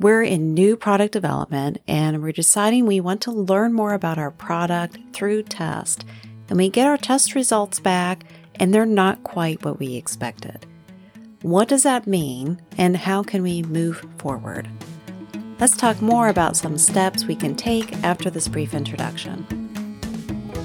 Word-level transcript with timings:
We're 0.00 0.22
in 0.22 0.54
new 0.54 0.78
product 0.78 1.12
development 1.12 1.82
and 1.86 2.22
we're 2.22 2.32
deciding 2.32 2.86
we 2.86 3.00
want 3.00 3.20
to 3.22 3.30
learn 3.30 3.74
more 3.74 3.92
about 3.92 4.16
our 4.16 4.30
product 4.30 4.96
through 5.12 5.42
test. 5.42 6.06
And 6.48 6.56
we 6.56 6.70
get 6.70 6.86
our 6.86 6.96
test 6.96 7.34
results 7.34 7.80
back 7.80 8.24
and 8.54 8.72
they're 8.72 8.86
not 8.86 9.22
quite 9.24 9.62
what 9.62 9.78
we 9.78 9.96
expected. 9.96 10.64
What 11.42 11.68
does 11.68 11.82
that 11.82 12.06
mean 12.06 12.62
and 12.78 12.96
how 12.96 13.22
can 13.22 13.42
we 13.42 13.62
move 13.62 14.06
forward? 14.16 14.70
Let's 15.58 15.76
talk 15.76 16.00
more 16.00 16.28
about 16.28 16.56
some 16.56 16.78
steps 16.78 17.26
we 17.26 17.36
can 17.36 17.54
take 17.54 17.92
after 18.02 18.30
this 18.30 18.48
brief 18.48 18.72
introduction. 18.72 19.44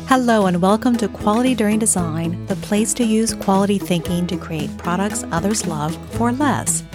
Hello, 0.07 0.45
and 0.45 0.61
welcome 0.61 0.95
to 0.95 1.09
Quality 1.09 1.55
During 1.55 1.79
Design, 1.79 2.45
the 2.45 2.55
place 2.55 2.93
to 2.93 3.03
use 3.03 3.33
quality 3.33 3.79
thinking 3.79 4.27
to 4.27 4.37
create 4.37 4.77
products 4.77 5.25
others 5.33 5.67
love 5.67 5.93
for 6.13 6.31
less. 6.31 6.85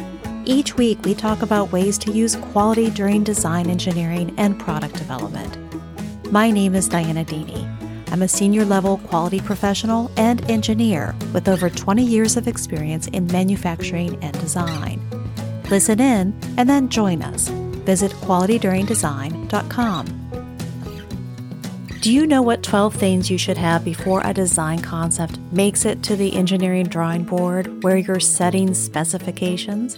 Each 0.50 0.76
week, 0.76 0.98
we 1.04 1.14
talk 1.14 1.42
about 1.42 1.70
ways 1.70 1.96
to 1.98 2.10
use 2.10 2.34
quality 2.34 2.90
during 2.90 3.22
design 3.22 3.70
engineering 3.70 4.34
and 4.36 4.58
product 4.58 4.96
development. 4.96 5.56
My 6.32 6.50
name 6.50 6.74
is 6.74 6.88
Dianna 6.88 7.24
Deeney. 7.24 7.64
I'm 8.10 8.22
a 8.22 8.26
senior 8.26 8.64
level 8.64 8.98
quality 8.98 9.38
professional 9.38 10.10
and 10.16 10.42
engineer 10.50 11.14
with 11.32 11.48
over 11.48 11.70
20 11.70 12.04
years 12.04 12.36
of 12.36 12.48
experience 12.48 13.06
in 13.06 13.28
manufacturing 13.28 14.18
and 14.24 14.36
design. 14.40 15.00
Listen 15.70 16.00
in 16.00 16.36
and 16.56 16.68
then 16.68 16.88
join 16.88 17.22
us. 17.22 17.46
Visit 17.86 18.10
qualityduringdesign.com. 18.10 20.06
Do 22.00 22.12
you 22.12 22.26
know 22.26 22.42
what 22.42 22.64
12 22.64 22.96
things 22.96 23.30
you 23.30 23.38
should 23.38 23.58
have 23.58 23.84
before 23.84 24.20
a 24.24 24.34
design 24.34 24.82
concept 24.82 25.38
makes 25.52 25.84
it 25.84 26.02
to 26.02 26.16
the 26.16 26.34
engineering 26.34 26.86
drawing 26.86 27.22
board 27.22 27.84
where 27.84 27.98
you're 27.98 28.18
setting 28.18 28.74
specifications? 28.74 29.96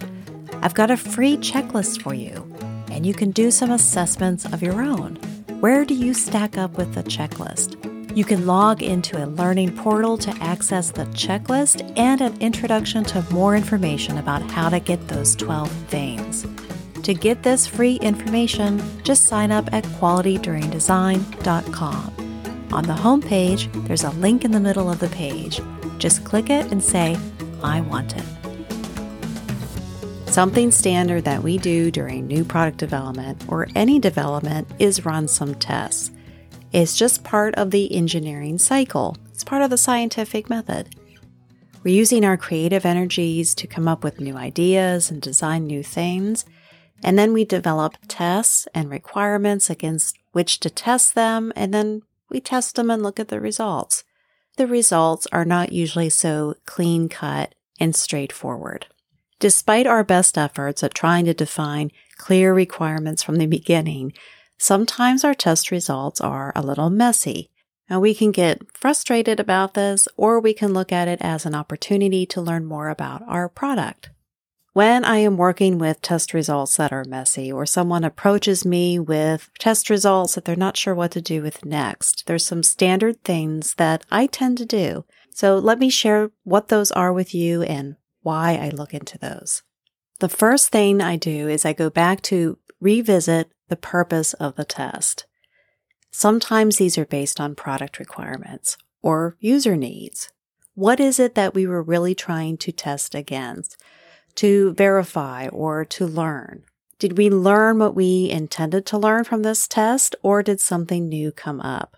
I've 0.62 0.74
got 0.74 0.92
a 0.92 0.96
free 0.96 1.38
checklist 1.38 2.02
for 2.02 2.14
you, 2.14 2.46
and 2.90 3.04
you 3.04 3.14
can 3.14 3.32
do 3.32 3.50
some 3.50 3.72
assessments 3.72 4.44
of 4.44 4.62
your 4.62 4.80
own. 4.80 5.16
Where 5.58 5.84
do 5.84 5.92
you 5.92 6.14
stack 6.14 6.56
up 6.56 6.78
with 6.78 6.94
the 6.94 7.02
checklist? 7.02 7.76
You 8.16 8.24
can 8.24 8.46
log 8.46 8.80
into 8.80 9.24
a 9.24 9.26
learning 9.26 9.76
portal 9.76 10.16
to 10.18 10.30
access 10.40 10.92
the 10.92 11.06
checklist 11.06 11.92
and 11.98 12.20
an 12.20 12.40
introduction 12.40 13.02
to 13.04 13.26
more 13.32 13.56
information 13.56 14.18
about 14.18 14.48
how 14.50 14.68
to 14.68 14.78
get 14.78 15.08
those 15.08 15.34
12 15.34 15.68
things. 15.88 16.46
To 17.02 17.12
get 17.12 17.42
this 17.42 17.66
free 17.66 17.96
information, 17.96 18.80
just 19.02 19.24
sign 19.24 19.50
up 19.50 19.68
at 19.72 19.82
qualityduringdesign.com. 19.84 22.68
On 22.72 22.84
the 22.84 22.92
homepage, 22.92 23.86
there's 23.88 24.04
a 24.04 24.10
link 24.10 24.44
in 24.44 24.52
the 24.52 24.60
middle 24.60 24.88
of 24.88 25.00
the 25.00 25.08
page. 25.08 25.60
Just 25.98 26.24
click 26.24 26.50
it 26.50 26.70
and 26.70 26.80
say, 26.80 27.18
I 27.64 27.80
want 27.80 28.16
it. 28.16 28.22
Something 30.32 30.70
standard 30.70 31.24
that 31.24 31.42
we 31.42 31.58
do 31.58 31.90
during 31.90 32.26
new 32.26 32.42
product 32.42 32.78
development 32.78 33.44
or 33.48 33.68
any 33.74 33.98
development 33.98 34.66
is 34.78 35.04
run 35.04 35.28
some 35.28 35.54
tests. 35.56 36.10
It's 36.72 36.96
just 36.96 37.22
part 37.22 37.54
of 37.56 37.70
the 37.70 37.94
engineering 37.94 38.56
cycle, 38.56 39.18
it's 39.30 39.44
part 39.44 39.60
of 39.60 39.68
the 39.68 39.76
scientific 39.76 40.48
method. 40.48 40.96
We're 41.84 41.94
using 41.94 42.24
our 42.24 42.38
creative 42.38 42.86
energies 42.86 43.54
to 43.56 43.66
come 43.66 43.86
up 43.86 44.02
with 44.02 44.22
new 44.22 44.34
ideas 44.38 45.10
and 45.10 45.20
design 45.20 45.66
new 45.66 45.82
things. 45.82 46.46
And 47.04 47.18
then 47.18 47.34
we 47.34 47.44
develop 47.44 47.98
tests 48.08 48.66
and 48.74 48.88
requirements 48.88 49.68
against 49.68 50.16
which 50.32 50.60
to 50.60 50.70
test 50.70 51.14
them, 51.14 51.52
and 51.54 51.74
then 51.74 52.04
we 52.30 52.40
test 52.40 52.76
them 52.76 52.90
and 52.90 53.02
look 53.02 53.20
at 53.20 53.28
the 53.28 53.38
results. 53.38 54.02
The 54.56 54.66
results 54.66 55.26
are 55.30 55.44
not 55.44 55.72
usually 55.72 56.08
so 56.08 56.54
clean 56.64 57.10
cut 57.10 57.54
and 57.78 57.94
straightforward. 57.94 58.86
Despite 59.42 59.88
our 59.88 60.04
best 60.04 60.38
efforts 60.38 60.84
at 60.84 60.94
trying 60.94 61.24
to 61.24 61.34
define 61.34 61.90
clear 62.16 62.54
requirements 62.54 63.24
from 63.24 63.38
the 63.38 63.46
beginning, 63.46 64.12
sometimes 64.56 65.24
our 65.24 65.34
test 65.34 65.72
results 65.72 66.20
are 66.20 66.52
a 66.54 66.62
little 66.62 66.90
messy. 66.90 67.50
And 67.88 68.00
we 68.00 68.14
can 68.14 68.30
get 68.30 68.62
frustrated 68.72 69.40
about 69.40 69.74
this, 69.74 70.06
or 70.16 70.38
we 70.38 70.54
can 70.54 70.72
look 70.72 70.92
at 70.92 71.08
it 71.08 71.18
as 71.20 71.44
an 71.44 71.56
opportunity 71.56 72.24
to 72.26 72.40
learn 72.40 72.64
more 72.64 72.88
about 72.88 73.24
our 73.26 73.48
product. 73.48 74.10
When 74.74 75.04
I 75.04 75.16
am 75.16 75.36
working 75.36 75.76
with 75.76 76.02
test 76.02 76.32
results 76.32 76.76
that 76.76 76.92
are 76.92 77.04
messy, 77.04 77.50
or 77.50 77.66
someone 77.66 78.04
approaches 78.04 78.64
me 78.64 79.00
with 79.00 79.50
test 79.58 79.90
results 79.90 80.36
that 80.36 80.44
they're 80.44 80.54
not 80.54 80.76
sure 80.76 80.94
what 80.94 81.10
to 81.10 81.20
do 81.20 81.42
with 81.42 81.64
next, 81.64 82.28
there's 82.28 82.46
some 82.46 82.62
standard 82.62 83.24
things 83.24 83.74
that 83.74 84.04
I 84.08 84.28
tend 84.28 84.58
to 84.58 84.66
do. 84.66 85.04
So 85.34 85.58
let 85.58 85.80
me 85.80 85.90
share 85.90 86.30
what 86.44 86.68
those 86.68 86.92
are 86.92 87.12
with 87.12 87.34
you 87.34 87.62
and 87.64 87.96
why 88.22 88.56
I 88.56 88.70
look 88.70 88.94
into 88.94 89.18
those. 89.18 89.62
The 90.20 90.28
first 90.28 90.68
thing 90.68 91.00
I 91.00 91.16
do 91.16 91.48
is 91.48 91.64
I 91.64 91.72
go 91.72 91.90
back 91.90 92.22
to 92.22 92.58
revisit 92.80 93.50
the 93.68 93.76
purpose 93.76 94.34
of 94.34 94.56
the 94.56 94.64
test. 94.64 95.26
Sometimes 96.10 96.76
these 96.76 96.98
are 96.98 97.06
based 97.06 97.40
on 97.40 97.54
product 97.54 97.98
requirements 97.98 98.76
or 99.02 99.36
user 99.40 99.76
needs. 99.76 100.30
What 100.74 101.00
is 101.00 101.18
it 101.18 101.34
that 101.34 101.54
we 101.54 101.66
were 101.66 101.82
really 101.82 102.14
trying 102.14 102.56
to 102.58 102.72
test 102.72 103.14
against, 103.14 103.76
to 104.36 104.72
verify, 104.74 105.48
or 105.48 105.84
to 105.86 106.06
learn? 106.06 106.64
Did 106.98 107.18
we 107.18 107.28
learn 107.28 107.78
what 107.78 107.94
we 107.94 108.30
intended 108.30 108.86
to 108.86 108.98
learn 108.98 109.24
from 109.24 109.42
this 109.42 109.66
test, 109.66 110.14
or 110.22 110.42
did 110.42 110.60
something 110.60 111.08
new 111.08 111.32
come 111.32 111.60
up? 111.60 111.96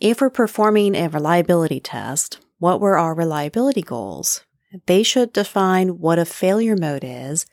If 0.00 0.20
we're 0.20 0.30
performing 0.30 0.94
a 0.94 1.08
reliability 1.08 1.80
test, 1.80 2.40
what 2.58 2.80
were 2.80 2.98
our 2.98 3.14
reliability 3.14 3.82
goals? 3.82 4.42
They 4.86 5.02
should 5.02 5.32
define 5.32 5.98
what 5.98 6.18
a 6.18 6.24
failure 6.24 6.76
mode 6.76 7.04
is, 7.04 7.46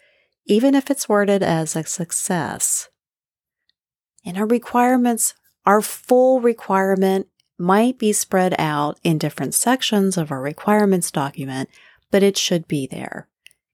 even 0.45 0.75
if 0.75 0.91
it's 0.91 1.09
worded 1.09 1.41
as 1.41 1.75
a 1.75 1.83
success. 1.83 2.89
And 4.25 4.37
our 4.37 4.45
requirements, 4.45 5.33
our 5.65 5.81
full 5.81 6.41
requirement 6.41 7.27
might 7.57 7.97
be 7.97 8.11
spread 8.11 8.53
out 8.59 8.99
in 9.03 9.17
different 9.17 9.53
sections 9.53 10.17
of 10.17 10.31
our 10.31 10.41
requirements 10.41 11.09
document, 11.11 11.69
but 12.11 12.23
it 12.23 12.37
should 12.37 12.67
be 12.67 12.85
there. 12.85 13.27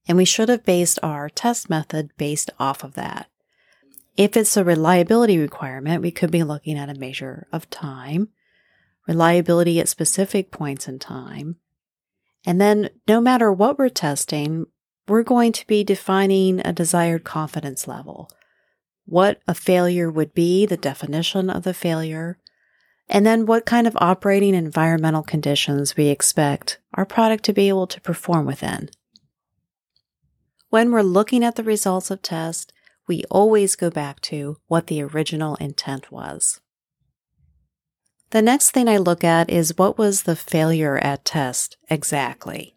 And 0.07 0.17
we 0.17 0.25
should 0.25 0.49
have 0.49 0.65
based 0.65 0.99
our 1.01 1.29
test 1.29 1.69
method 1.69 2.11
based 2.17 2.49
off 2.59 2.83
of 2.83 2.93
that. 2.93 3.27
If 4.17 4.35
it's 4.37 4.57
a 4.57 4.63
reliability 4.63 5.37
requirement, 5.37 6.01
we 6.01 6.11
could 6.11 6.31
be 6.31 6.43
looking 6.43 6.77
at 6.77 6.89
a 6.89 6.99
measure 6.99 7.47
of 7.51 7.69
time, 7.69 8.29
reliability 9.07 9.79
at 9.79 9.89
specific 9.89 10.51
points 10.51 10.87
in 10.87 10.99
time, 10.99 11.55
and 12.45 12.59
then 12.59 12.89
no 13.07 13.21
matter 13.21 13.51
what 13.51 13.77
we're 13.77 13.89
testing, 13.89 14.65
we're 15.07 15.23
going 15.23 15.51
to 15.51 15.67
be 15.67 15.83
defining 15.83 16.59
a 16.61 16.73
desired 16.73 17.23
confidence 17.23 17.87
level. 17.87 18.29
What 19.05 19.41
a 19.47 19.53
failure 19.53 20.09
would 20.09 20.33
be, 20.33 20.65
the 20.65 20.77
definition 20.77 21.49
of 21.49 21.63
the 21.63 21.73
failure, 21.73 22.37
and 23.09 23.25
then 23.25 23.45
what 23.45 23.65
kind 23.65 23.87
of 23.87 23.97
operating 23.99 24.55
environmental 24.55 25.23
conditions 25.23 25.97
we 25.97 26.07
expect 26.07 26.79
our 26.93 27.05
product 27.05 27.43
to 27.45 27.53
be 27.53 27.67
able 27.67 27.87
to 27.87 27.99
perform 28.01 28.45
within. 28.45 28.89
When 30.69 30.91
we're 30.91 31.01
looking 31.01 31.43
at 31.43 31.57
the 31.57 31.63
results 31.63 32.09
of 32.09 32.21
test, 32.21 32.71
we 33.07 33.25
always 33.29 33.75
go 33.75 33.89
back 33.89 34.21
to 34.21 34.57
what 34.67 34.87
the 34.87 35.01
original 35.01 35.55
intent 35.55 36.11
was. 36.11 36.61
The 38.31 38.41
next 38.41 38.71
thing 38.71 38.87
I 38.87 38.95
look 38.95 39.25
at 39.25 39.49
is 39.49 39.77
what 39.77 39.97
was 39.97 40.23
the 40.23 40.37
failure 40.37 40.97
at 40.99 41.25
test 41.25 41.75
exactly? 41.89 42.75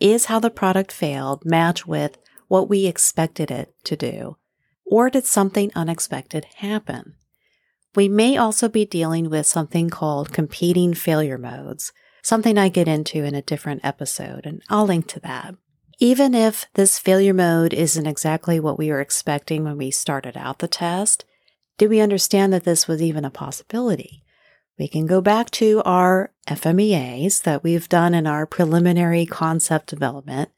Is 0.00 0.24
how 0.24 0.40
the 0.40 0.50
product 0.50 0.90
failed 0.90 1.44
match 1.44 1.86
with 1.86 2.18
what 2.48 2.68
we 2.68 2.86
expected 2.86 3.52
it 3.52 3.72
to 3.84 3.94
do? 3.94 4.38
Or 4.84 5.08
did 5.08 5.24
something 5.24 5.70
unexpected 5.76 6.46
happen? 6.56 7.14
We 7.94 8.08
may 8.08 8.36
also 8.36 8.68
be 8.68 8.84
dealing 8.84 9.30
with 9.30 9.46
something 9.46 9.88
called 9.88 10.32
competing 10.32 10.94
failure 10.94 11.38
modes, 11.38 11.92
something 12.24 12.58
I 12.58 12.68
get 12.68 12.88
into 12.88 13.22
in 13.22 13.36
a 13.36 13.42
different 13.42 13.84
episode, 13.84 14.46
and 14.46 14.62
I'll 14.68 14.86
link 14.86 15.06
to 15.08 15.20
that. 15.20 15.54
Even 16.00 16.34
if 16.34 16.66
this 16.74 16.98
failure 16.98 17.34
mode 17.34 17.72
isn't 17.72 18.06
exactly 18.06 18.58
what 18.58 18.78
we 18.78 18.90
were 18.90 19.00
expecting 19.00 19.62
when 19.62 19.76
we 19.76 19.92
started 19.92 20.36
out 20.36 20.58
the 20.58 20.66
test, 20.66 21.24
did 21.78 21.88
we 21.88 22.00
understand 22.00 22.52
that 22.52 22.64
this 22.64 22.88
was 22.88 23.00
even 23.00 23.24
a 23.24 23.30
possibility? 23.30 24.21
We 24.78 24.88
can 24.88 25.06
go 25.06 25.20
back 25.20 25.50
to 25.52 25.82
our 25.84 26.32
FMEAs 26.48 27.42
that 27.42 27.62
we've 27.62 27.88
done 27.88 28.14
in 28.14 28.26
our 28.26 28.46
preliminary 28.46 29.26
concept 29.26 29.88
development, 29.88 30.50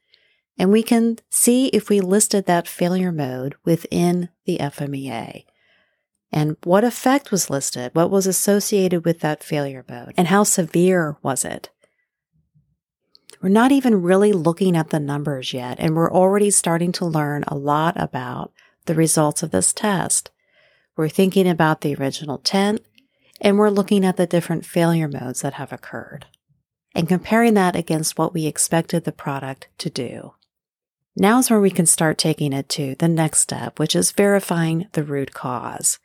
and 0.57 0.71
we 0.71 0.83
can 0.83 1.19
see 1.29 1.67
if 1.67 1.89
we 1.89 1.99
listed 1.99 2.45
that 2.45 2.67
failure 2.67 3.11
mode 3.11 3.55
within 3.65 4.29
the 4.45 4.57
FMEA. 4.57 5.43
And 6.31 6.57
what 6.63 6.83
effect 6.83 7.31
was 7.31 7.49
listed? 7.49 7.91
What 7.93 8.09
was 8.09 8.25
associated 8.27 9.05
with 9.05 9.19
that 9.19 9.43
failure 9.43 9.85
mode? 9.87 10.13
And 10.17 10.27
how 10.27 10.43
severe 10.43 11.17
was 11.21 11.45
it? 11.45 11.69
We're 13.41 13.49
not 13.49 13.71
even 13.71 14.01
really 14.01 14.33
looking 14.33 14.75
at 14.75 14.89
the 14.89 14.99
numbers 14.99 15.53
yet, 15.53 15.77
and 15.79 15.95
we're 15.95 16.11
already 16.11 16.49
starting 16.49 16.91
to 16.93 17.05
learn 17.05 17.43
a 17.47 17.55
lot 17.55 17.93
about 17.95 18.51
the 18.85 18.95
results 18.95 19.43
of 19.43 19.51
this 19.51 19.71
test. 19.73 20.31
We're 20.95 21.09
thinking 21.09 21.47
about 21.47 21.81
the 21.81 21.95
original 21.95 22.37
intent, 22.37 22.81
and 23.41 23.57
we're 23.57 23.69
looking 23.69 24.05
at 24.05 24.17
the 24.17 24.27
different 24.27 24.65
failure 24.65 25.07
modes 25.07 25.41
that 25.41 25.53
have 25.53 25.73
occurred 25.73 26.25
and 26.95 27.09
comparing 27.09 27.53
that 27.55 27.75
against 27.75 28.17
what 28.17 28.33
we 28.33 28.45
expected 28.45 29.03
the 29.03 29.11
product 29.11 29.67
to 29.77 29.89
do. 29.89 30.33
Now 31.17 31.39
is 31.39 31.49
where 31.49 31.59
we 31.59 31.69
can 31.69 31.85
start 31.85 32.17
taking 32.17 32.53
it 32.53 32.69
to 32.69 32.95
the 32.95 33.07
next 33.07 33.39
step, 33.39 33.79
which 33.79 33.95
is 33.95 34.11
verifying 34.11 34.87
the 34.93 35.03
root 35.03 35.33
cause. 35.33 35.99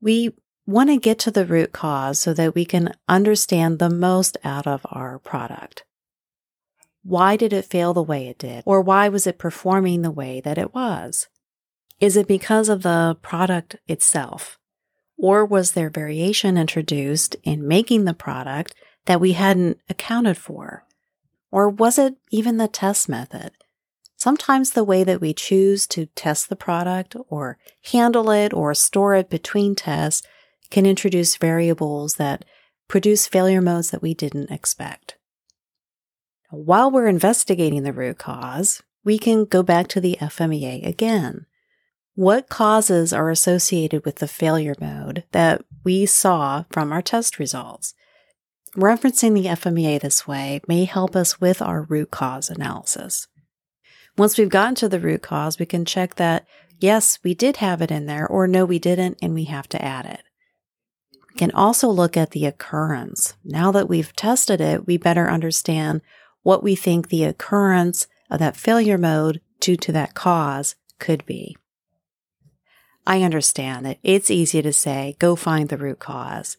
We 0.00 0.34
want 0.66 0.90
to 0.90 0.96
get 0.96 1.18
to 1.20 1.30
the 1.30 1.44
root 1.44 1.72
cause 1.72 2.18
so 2.18 2.32
that 2.34 2.54
we 2.54 2.64
can 2.64 2.94
understand 3.08 3.78
the 3.78 3.90
most 3.90 4.36
out 4.44 4.66
of 4.66 4.86
our 4.90 5.18
product. 5.18 5.84
Why 7.04 7.36
did 7.36 7.52
it 7.52 7.64
fail 7.64 7.92
the 7.92 8.02
way 8.02 8.28
it 8.28 8.38
did? 8.38 8.62
Or 8.64 8.80
why 8.80 9.08
was 9.08 9.26
it 9.26 9.38
performing 9.38 10.02
the 10.02 10.10
way 10.10 10.40
that 10.40 10.58
it 10.58 10.72
was? 10.72 11.28
Is 11.98 12.16
it 12.16 12.28
because 12.28 12.68
of 12.68 12.82
the 12.82 13.16
product 13.22 13.76
itself? 13.88 14.58
Or 15.22 15.44
was 15.46 15.70
there 15.70 15.88
variation 15.88 16.58
introduced 16.58 17.36
in 17.44 17.68
making 17.68 18.06
the 18.06 18.12
product 18.12 18.74
that 19.06 19.20
we 19.20 19.32
hadn't 19.32 19.78
accounted 19.88 20.36
for? 20.36 20.84
Or 21.52 21.68
was 21.68 21.96
it 21.96 22.16
even 22.32 22.56
the 22.56 22.66
test 22.66 23.08
method? 23.08 23.52
Sometimes 24.16 24.72
the 24.72 24.82
way 24.82 25.04
that 25.04 25.20
we 25.20 25.32
choose 25.32 25.86
to 25.88 26.06
test 26.06 26.48
the 26.48 26.56
product 26.56 27.14
or 27.28 27.56
handle 27.92 28.32
it 28.32 28.52
or 28.52 28.74
store 28.74 29.14
it 29.14 29.30
between 29.30 29.76
tests 29.76 30.26
can 30.70 30.86
introduce 30.86 31.36
variables 31.36 32.16
that 32.16 32.44
produce 32.88 33.28
failure 33.28 33.62
modes 33.62 33.92
that 33.92 34.02
we 34.02 34.14
didn't 34.14 34.50
expect. 34.50 35.18
While 36.50 36.90
we're 36.90 37.06
investigating 37.06 37.84
the 37.84 37.92
root 37.92 38.18
cause, 38.18 38.82
we 39.04 39.18
can 39.18 39.44
go 39.44 39.62
back 39.62 39.86
to 39.88 40.00
the 40.00 40.18
FMEA 40.20 40.84
again. 40.84 41.46
What 42.14 42.50
causes 42.50 43.14
are 43.14 43.30
associated 43.30 44.04
with 44.04 44.16
the 44.16 44.28
failure 44.28 44.74
mode 44.78 45.24
that 45.32 45.64
we 45.82 46.04
saw 46.04 46.64
from 46.70 46.92
our 46.92 47.00
test 47.00 47.38
results? 47.38 47.94
Referencing 48.76 49.32
the 49.32 49.48
FMEA 49.48 49.98
this 49.98 50.26
way 50.26 50.60
may 50.68 50.84
help 50.84 51.16
us 51.16 51.40
with 51.40 51.62
our 51.62 51.82
root 51.84 52.10
cause 52.10 52.50
analysis. 52.50 53.28
Once 54.18 54.36
we've 54.36 54.50
gotten 54.50 54.74
to 54.74 54.90
the 54.90 55.00
root 55.00 55.22
cause, 55.22 55.58
we 55.58 55.64
can 55.64 55.86
check 55.86 56.16
that 56.16 56.46
yes, 56.78 57.18
we 57.24 57.32
did 57.32 57.56
have 57.58 57.80
it 57.80 57.90
in 57.90 58.04
there, 58.04 58.26
or 58.26 58.46
no, 58.46 58.66
we 58.66 58.78
didn't, 58.78 59.16
and 59.22 59.32
we 59.32 59.44
have 59.44 59.68
to 59.70 59.82
add 59.82 60.04
it. 60.04 60.22
We 61.30 61.38
can 61.38 61.50
also 61.52 61.88
look 61.88 62.14
at 62.14 62.32
the 62.32 62.44
occurrence. 62.44 63.36
Now 63.42 63.72
that 63.72 63.88
we've 63.88 64.14
tested 64.14 64.60
it, 64.60 64.86
we 64.86 64.98
better 64.98 65.30
understand 65.30 66.02
what 66.42 66.62
we 66.62 66.74
think 66.74 67.08
the 67.08 67.24
occurrence 67.24 68.06
of 68.30 68.38
that 68.40 68.56
failure 68.56 68.98
mode 68.98 69.40
due 69.60 69.76
to 69.76 69.92
that 69.92 70.12
cause 70.12 70.74
could 70.98 71.24
be. 71.24 71.56
I 73.06 73.22
understand 73.22 73.84
that 73.86 73.98
it's 74.02 74.30
easy 74.30 74.62
to 74.62 74.72
say, 74.72 75.16
go 75.18 75.36
find 75.36 75.68
the 75.68 75.76
root 75.76 75.98
cause. 75.98 76.56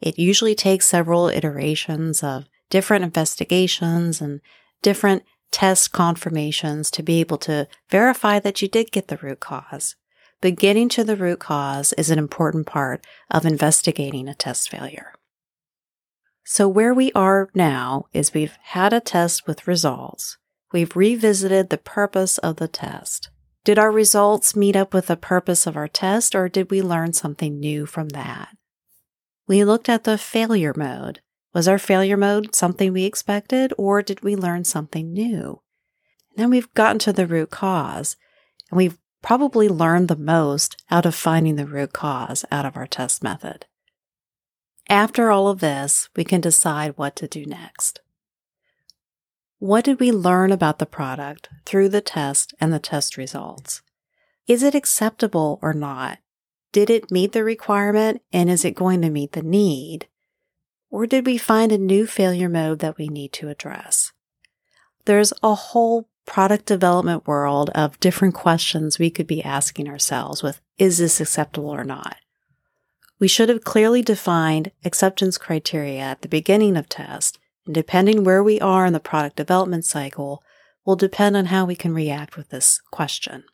It 0.00 0.18
usually 0.18 0.54
takes 0.54 0.86
several 0.86 1.28
iterations 1.28 2.22
of 2.22 2.44
different 2.70 3.04
investigations 3.04 4.20
and 4.20 4.40
different 4.82 5.24
test 5.50 5.92
confirmations 5.92 6.90
to 6.90 7.02
be 7.02 7.20
able 7.20 7.38
to 7.38 7.68
verify 7.88 8.38
that 8.40 8.60
you 8.60 8.68
did 8.68 8.92
get 8.92 9.08
the 9.08 9.16
root 9.16 9.40
cause. 9.40 9.96
But 10.40 10.56
getting 10.56 10.88
to 10.90 11.04
the 11.04 11.16
root 11.16 11.38
cause 11.38 11.92
is 11.94 12.10
an 12.10 12.18
important 12.18 12.66
part 12.66 13.04
of 13.30 13.46
investigating 13.46 14.28
a 14.28 14.34
test 14.34 14.68
failure. 14.68 15.14
So, 16.44 16.68
where 16.68 16.92
we 16.92 17.10
are 17.12 17.48
now 17.54 18.04
is 18.12 18.34
we've 18.34 18.58
had 18.62 18.92
a 18.92 19.00
test 19.00 19.46
with 19.46 19.66
results. 19.66 20.36
We've 20.72 20.94
revisited 20.94 21.70
the 21.70 21.78
purpose 21.78 22.36
of 22.38 22.56
the 22.56 22.68
test. 22.68 23.30
Did 23.64 23.78
our 23.78 23.90
results 23.90 24.54
meet 24.54 24.76
up 24.76 24.92
with 24.92 25.06
the 25.06 25.16
purpose 25.16 25.66
of 25.66 25.76
our 25.76 25.88
test, 25.88 26.34
or 26.34 26.50
did 26.50 26.70
we 26.70 26.82
learn 26.82 27.14
something 27.14 27.58
new 27.58 27.86
from 27.86 28.10
that? 28.10 28.56
We 29.48 29.64
looked 29.64 29.88
at 29.88 30.04
the 30.04 30.18
failure 30.18 30.74
mode. 30.76 31.20
Was 31.54 31.66
our 31.66 31.78
failure 31.78 32.16
mode 32.18 32.54
something 32.54 32.92
we 32.92 33.04
expected, 33.04 33.72
or 33.78 34.02
did 34.02 34.22
we 34.22 34.36
learn 34.36 34.64
something 34.64 35.12
new? 35.12 35.62
And 36.30 36.42
then 36.42 36.50
we've 36.50 36.72
gotten 36.74 36.98
to 37.00 37.12
the 37.12 37.26
root 37.26 37.50
cause, 37.50 38.16
and 38.70 38.76
we've 38.76 38.98
probably 39.22 39.70
learned 39.70 40.08
the 40.08 40.16
most 40.16 40.76
out 40.90 41.06
of 41.06 41.14
finding 41.14 41.56
the 41.56 41.66
root 41.66 41.94
cause 41.94 42.44
out 42.52 42.66
of 42.66 42.76
our 42.76 42.86
test 42.86 43.22
method. 43.22 43.64
After 44.90 45.30
all 45.30 45.48
of 45.48 45.60
this, 45.60 46.10
we 46.14 46.24
can 46.24 46.42
decide 46.42 46.98
what 46.98 47.16
to 47.16 47.26
do 47.26 47.46
next. 47.46 48.00
What 49.64 49.86
did 49.86 49.98
we 49.98 50.12
learn 50.12 50.52
about 50.52 50.78
the 50.78 50.84
product 50.84 51.48
through 51.64 51.88
the 51.88 52.02
test 52.02 52.52
and 52.60 52.70
the 52.70 52.78
test 52.78 53.16
results? 53.16 53.80
Is 54.46 54.62
it 54.62 54.74
acceptable 54.74 55.58
or 55.62 55.72
not? 55.72 56.18
Did 56.70 56.90
it 56.90 57.10
meet 57.10 57.32
the 57.32 57.42
requirement 57.42 58.20
and 58.30 58.50
is 58.50 58.62
it 58.62 58.74
going 58.74 59.00
to 59.00 59.08
meet 59.08 59.32
the 59.32 59.40
need? 59.40 60.06
Or 60.90 61.06
did 61.06 61.24
we 61.24 61.38
find 61.38 61.72
a 61.72 61.78
new 61.78 62.06
failure 62.06 62.50
mode 62.50 62.80
that 62.80 62.98
we 62.98 63.08
need 63.08 63.32
to 63.32 63.48
address? 63.48 64.12
There's 65.06 65.32
a 65.42 65.54
whole 65.54 66.10
product 66.26 66.66
development 66.66 67.26
world 67.26 67.70
of 67.74 67.98
different 68.00 68.34
questions 68.34 68.98
we 68.98 69.08
could 69.08 69.26
be 69.26 69.42
asking 69.42 69.88
ourselves 69.88 70.42
with, 70.42 70.60
is 70.76 70.98
this 70.98 71.22
acceptable 71.22 71.70
or 71.70 71.84
not? 71.84 72.16
We 73.18 73.28
should 73.28 73.48
have 73.48 73.64
clearly 73.64 74.02
defined 74.02 74.72
acceptance 74.84 75.38
criteria 75.38 76.00
at 76.00 76.20
the 76.20 76.28
beginning 76.28 76.76
of 76.76 76.86
test, 76.86 77.38
and 77.66 77.74
depending 77.74 78.24
where 78.24 78.42
we 78.42 78.60
are 78.60 78.86
in 78.86 78.92
the 78.92 79.00
product 79.00 79.36
development 79.36 79.84
cycle 79.84 80.42
will 80.84 80.96
depend 80.96 81.36
on 81.36 81.46
how 81.46 81.64
we 81.64 81.74
can 81.74 81.94
react 81.94 82.36
with 82.36 82.50
this 82.50 82.80
question. 82.90 83.44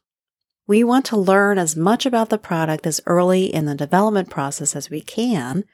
We 0.66 0.84
want 0.84 1.04
to 1.06 1.16
learn 1.16 1.58
as 1.58 1.76
much 1.76 2.06
about 2.06 2.28
the 2.28 2.38
product 2.38 2.86
as 2.86 3.00
early 3.06 3.52
in 3.52 3.66
the 3.66 3.74
development 3.74 4.30
process 4.30 4.76
as 4.76 4.90
we 4.90 5.00
can 5.00 5.64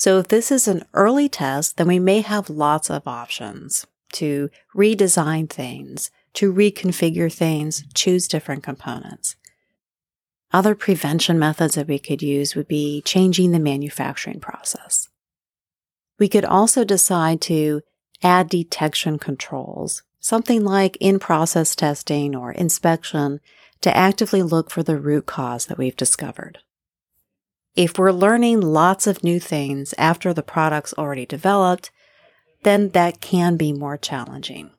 so 0.00 0.18
if 0.18 0.28
this 0.28 0.50
is 0.50 0.66
an 0.66 0.86
early 0.94 1.28
test, 1.28 1.76
then 1.76 1.86
we 1.86 1.98
may 1.98 2.22
have 2.22 2.48
lots 2.48 2.88
of 2.88 3.06
options 3.06 3.86
to 4.14 4.48
redesign 4.74 5.50
things, 5.50 6.10
to 6.32 6.54
reconfigure 6.54 7.30
things, 7.30 7.84
choose 7.92 8.26
different 8.26 8.62
components. 8.62 9.36
Other 10.54 10.74
prevention 10.74 11.38
methods 11.38 11.74
that 11.74 11.86
we 11.86 11.98
could 11.98 12.22
use 12.22 12.56
would 12.56 12.66
be 12.66 13.02
changing 13.02 13.52
the 13.52 13.58
manufacturing 13.58 14.40
process. 14.40 15.10
We 16.20 16.28
could 16.28 16.44
also 16.44 16.84
decide 16.84 17.40
to 17.42 17.80
add 18.22 18.50
detection 18.50 19.18
controls, 19.18 20.02
something 20.20 20.62
like 20.62 20.98
in 21.00 21.18
process 21.18 21.74
testing 21.74 22.36
or 22.36 22.52
inspection 22.52 23.40
to 23.80 23.96
actively 23.96 24.42
look 24.42 24.70
for 24.70 24.82
the 24.82 24.98
root 24.98 25.24
cause 25.24 25.66
that 25.66 25.78
we've 25.78 25.96
discovered. 25.96 26.58
If 27.74 27.98
we're 27.98 28.12
learning 28.12 28.60
lots 28.60 29.06
of 29.06 29.24
new 29.24 29.40
things 29.40 29.94
after 29.96 30.34
the 30.34 30.42
product's 30.42 30.92
already 30.98 31.24
developed, 31.24 31.90
then 32.64 32.90
that 32.90 33.22
can 33.22 33.56
be 33.56 33.72
more 33.72 33.96
challenging. 33.96 34.72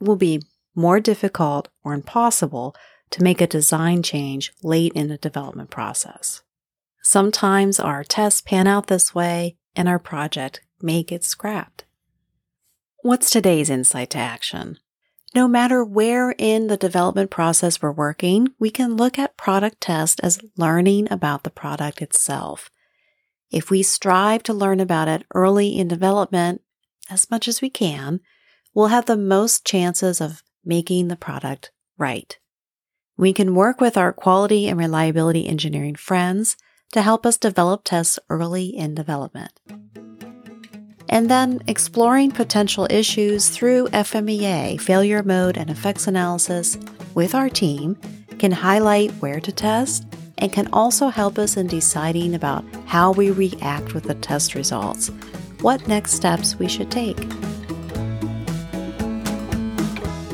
It 0.00 0.06
will 0.06 0.16
be 0.16 0.42
more 0.76 1.00
difficult 1.00 1.68
or 1.82 1.94
impossible 1.94 2.76
to 3.10 3.22
make 3.24 3.40
a 3.40 3.48
design 3.48 4.04
change 4.04 4.52
late 4.62 4.92
in 4.92 5.08
the 5.08 5.18
development 5.18 5.70
process. 5.70 6.42
Sometimes 7.02 7.80
our 7.80 8.04
tests 8.04 8.40
pan 8.40 8.68
out 8.68 8.86
this 8.86 9.14
way 9.14 9.56
and 9.76 9.88
our 9.88 9.98
project 9.98 10.60
may 10.80 11.02
get 11.02 11.24
scrapped. 11.24 11.84
What's 13.02 13.30
today's 13.30 13.70
insight 13.70 14.10
to 14.10 14.18
action? 14.18 14.78
No 15.34 15.48
matter 15.48 15.84
where 15.84 16.34
in 16.38 16.68
the 16.68 16.76
development 16.76 17.30
process 17.30 17.82
we're 17.82 17.90
working, 17.90 18.48
we 18.58 18.70
can 18.70 18.96
look 18.96 19.18
at 19.18 19.36
product 19.36 19.80
test 19.80 20.20
as 20.22 20.40
learning 20.56 21.08
about 21.10 21.42
the 21.42 21.50
product 21.50 22.00
itself. 22.00 22.70
If 23.50 23.68
we 23.68 23.82
strive 23.82 24.42
to 24.44 24.54
learn 24.54 24.80
about 24.80 25.08
it 25.08 25.24
early 25.34 25.76
in 25.76 25.88
development 25.88 26.60
as 27.10 27.30
much 27.30 27.48
as 27.48 27.60
we 27.60 27.68
can, 27.68 28.20
we'll 28.74 28.88
have 28.88 29.06
the 29.06 29.16
most 29.16 29.66
chances 29.66 30.20
of 30.20 30.42
making 30.64 31.08
the 31.08 31.16
product 31.16 31.72
right. 31.98 32.38
We 33.16 33.32
can 33.32 33.54
work 33.54 33.80
with 33.80 33.96
our 33.96 34.12
quality 34.12 34.68
and 34.68 34.78
reliability 34.78 35.46
engineering 35.46 35.94
friends 35.94 36.56
to 36.94 37.02
help 37.02 37.26
us 37.26 37.36
develop 37.36 37.82
tests 37.84 38.18
early 38.30 38.66
in 38.66 38.94
development 38.94 39.52
and 41.14 41.30
then 41.30 41.60
exploring 41.68 42.30
potential 42.30 42.88
issues 42.90 43.48
through 43.48 43.86
FMEA, 43.88 44.80
failure 44.80 45.22
mode 45.22 45.56
and 45.56 45.70
effects 45.70 46.06
analysis, 46.06 46.76
with 47.14 47.34
our 47.34 47.48
team 47.48 47.94
can 48.38 48.50
highlight 48.50 49.12
where 49.12 49.38
to 49.38 49.52
test 49.52 50.04
and 50.38 50.52
can 50.52 50.66
also 50.72 51.08
help 51.08 51.38
us 51.38 51.56
in 51.56 51.68
deciding 51.68 52.34
about 52.34 52.64
how 52.86 53.12
we 53.12 53.30
react 53.30 53.94
with 53.94 54.04
the 54.04 54.14
test 54.16 54.56
results, 54.56 55.08
what 55.60 55.86
next 55.86 56.14
steps 56.14 56.58
we 56.58 56.66
should 56.66 56.90
take. 56.90 57.33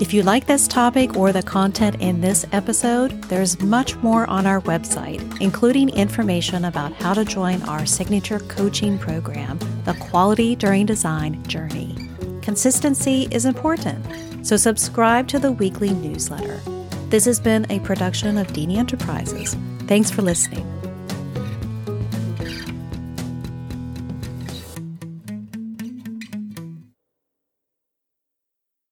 If 0.00 0.14
you 0.14 0.22
like 0.22 0.46
this 0.46 0.66
topic 0.66 1.14
or 1.14 1.30
the 1.30 1.42
content 1.42 1.96
in 2.00 2.22
this 2.22 2.46
episode, 2.52 3.22
there's 3.24 3.60
much 3.60 3.96
more 3.96 4.26
on 4.30 4.46
our 4.46 4.62
website, 4.62 5.20
including 5.42 5.90
information 5.90 6.64
about 6.64 6.94
how 6.94 7.12
to 7.12 7.22
join 7.22 7.60
our 7.64 7.84
signature 7.84 8.38
coaching 8.38 8.98
program, 8.98 9.58
The 9.84 9.92
Quality 9.92 10.56
During 10.56 10.86
Design 10.86 11.44
Journey. 11.44 11.98
Consistency 12.40 13.28
is 13.30 13.44
important, 13.44 14.02
so 14.46 14.56
subscribe 14.56 15.28
to 15.28 15.38
the 15.38 15.52
weekly 15.52 15.90
newsletter. 15.90 16.62
This 17.10 17.26
has 17.26 17.38
been 17.38 17.70
a 17.70 17.80
production 17.80 18.38
of 18.38 18.46
Deeney 18.48 18.78
Enterprises. 18.78 19.54
Thanks 19.80 20.10
for 20.10 20.22
listening. 20.22 20.79